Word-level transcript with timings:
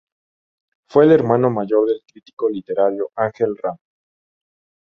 Fue 0.89 1.03
el 1.05 1.11
hermano 1.11 1.51
mayor 1.51 1.85
del 1.87 2.01
crítico 2.11 2.49
literario 2.49 3.11
Ángel 3.17 3.55
Rama. 3.55 3.77